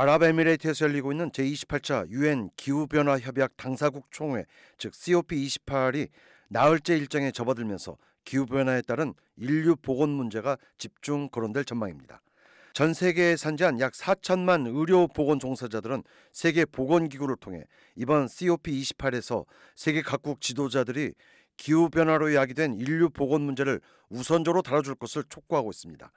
아랍에미레이트에서 0.00 0.86
열리고 0.86 1.12
있는 1.12 1.30
제28차 1.30 2.08
유엔 2.08 2.48
기후변화 2.56 3.18
협약 3.18 3.58
당사국 3.58 4.06
총회 4.10 4.46
즉 4.78 4.92
COP28이 4.94 6.08
나흘째 6.48 6.96
일정에 6.96 7.30
접어들면서 7.30 7.98
기후변화에 8.24 8.80
따른 8.80 9.12
인류 9.36 9.76
보건 9.76 10.08
문제가 10.08 10.56
집중 10.78 11.28
거론될 11.28 11.66
전망입니다. 11.66 12.22
전 12.72 12.94
세계에 12.94 13.36
산지한 13.36 13.78
약 13.80 13.92
4천만 13.92 14.74
의료 14.74 15.06
보건 15.06 15.38
종사자들은 15.38 16.02
세계 16.32 16.64
보건 16.64 17.10
기구를 17.10 17.36
통해 17.36 17.64
이번 17.94 18.24
COP28에서 18.24 19.44
세계 19.76 20.00
각국 20.00 20.40
지도자들이 20.40 21.12
기후 21.58 21.90
변화로 21.90 22.34
야기된 22.34 22.80
인류 22.80 23.10
보건 23.10 23.42
문제를 23.42 23.82
우선적으로 24.08 24.62
다뤄줄 24.62 24.94
것을 24.94 25.24
촉구하고 25.28 25.68
있습니다. 25.68 26.10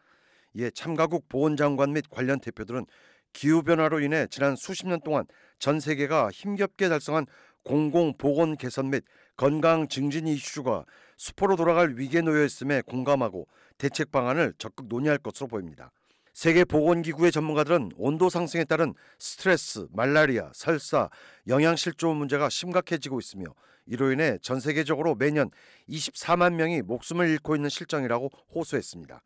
이에 0.56 0.70
참가국 0.70 1.28
보건장관 1.30 1.94
및 1.94 2.06
관련 2.10 2.40
대표들은 2.40 2.86
기후 3.34 3.64
변화로 3.64 4.00
인해 4.00 4.28
지난 4.30 4.56
수십 4.56 4.88
년 4.88 5.02
동안 5.02 5.26
전 5.60 5.80
세계가 5.80 6.30
힘겹게 6.32 6.90
달성한 6.90 7.26
공공 7.64 8.18
보건 8.18 8.56
개선 8.56 8.90
및 8.90 9.04
건강 9.36 9.88
증진 9.88 10.28
이슈가 10.28 10.86
수포로 11.18 11.56
돌아갈 11.56 11.96
위기에 11.98 12.22
놓여 12.22 12.44
있음에 12.44 12.82
공감하고 12.82 13.48
대책 13.78 14.12
방안을 14.12 14.54
적극 14.58 14.88
논의할 14.88 15.18
것으로 15.18 15.48
보입니다. 15.48 15.92
세계 16.34 16.66
보건기구의 16.66 17.32
전문가들은 17.32 17.92
온도 17.96 18.28
상승에 18.28 18.64
따른 18.64 18.94
스트레스, 19.20 19.88
말라리아, 19.92 20.50
설사, 20.54 21.10
영양실조 21.48 22.14
문제가 22.14 22.50
심각해지고 22.50 23.20
있으며 23.20 23.46
이로 23.86 24.12
인해 24.12 24.38
전 24.42 24.60
세계적으로 24.60 25.16
매년 25.16 25.52
24만 25.90 26.56
명이 26.56 26.82
목숨을 26.82 27.30
잃고 27.30 27.56
있는 27.56 27.70
실정이라고 27.70 28.30
호소했습니다. 28.56 29.22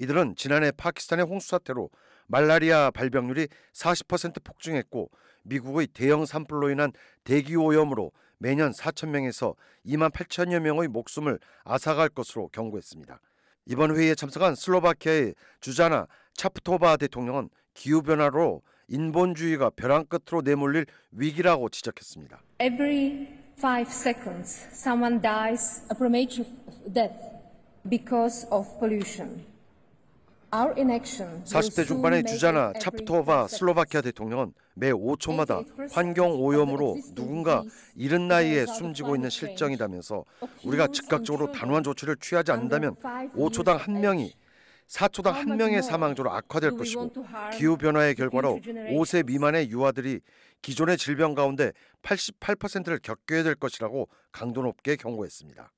이들은 0.00 0.34
지난해 0.34 0.72
파키스탄의 0.72 1.26
홍수 1.26 1.50
사태로 1.50 1.90
말라리아 2.26 2.90
발병률이 2.90 3.48
40% 3.74 4.42
폭증했고 4.42 5.10
미국의 5.42 5.88
대형 5.88 6.24
산불로 6.24 6.70
인한 6.70 6.92
대기 7.22 7.54
오염으로 7.54 8.10
매년 8.38 8.72
4천 8.72 9.10
명에서 9.10 9.54
2만 9.84 10.10
8천여 10.10 10.60
명의 10.60 10.88
목숨을 10.88 11.38
앗아갈 11.64 12.08
것으로 12.08 12.48
경고했습니다. 12.48 13.20
이번 13.66 13.94
회의에 13.94 14.14
참석한 14.14 14.54
슬로바키아의 14.54 15.34
주자나 15.60 16.06
차프토바 16.32 16.96
대통령은 16.96 17.50
기후 17.74 18.02
변화로 18.02 18.62
인본주의가 18.88 19.70
벼랑 19.76 20.06
끝으로 20.06 20.40
내몰릴 20.42 20.86
위기라고 21.12 21.68
지적했습니다. 21.68 22.40
Every 22.58 23.28
five 23.58 23.90
seconds, 23.92 24.66
someone 24.72 25.20
dies 25.20 25.82
a 25.92 25.94
premature 25.94 26.48
death 26.90 27.20
because 27.88 28.48
of 28.50 28.66
pollution. 28.78 29.44
Our 30.52 30.74
inaction 30.76 31.30
will 31.30 31.44
40대 31.44 31.72
soon 31.82 31.86
중반의 31.86 32.24
주자나 32.24 32.72
차프토바. 32.80 33.46
슬로바키아 33.48 34.00
대통령은 34.00 34.52
매 34.74 34.90
5초마다 34.90 35.64
환경 35.92 36.32
오염으로 36.32 36.96
누군가 37.14 37.62
이른 37.94 38.26
나이에 38.26 38.66
숨지고 38.66 39.14
있는 39.14 39.30
실정이다면서 39.30 40.24
우리가 40.64 40.88
즉각적으로 40.88 41.52
단호한 41.52 41.84
조치를 41.84 42.16
취하지 42.20 42.50
않는다면 42.50 42.96
5초당 42.96 43.76
한 43.78 44.00
명이 44.00 44.34
4초당 44.88 45.30
한 45.30 45.56
명의 45.56 45.82
사망자로 45.82 46.32
악화될 46.32 46.72
것이고 46.76 47.12
기후 47.56 47.76
변화의 47.76 48.16
결과로 48.16 48.58
5세 48.64 49.24
미만의 49.26 49.70
유아들이 49.70 50.20
기존의 50.62 50.98
질병 50.98 51.34
가운데 51.34 51.72
88%를 52.02 52.98
겪게 52.98 53.44
될 53.44 53.54
것이라고 53.54 54.08
강도 54.32 54.62
높게 54.62 54.96
경고했습니다. 54.96 55.70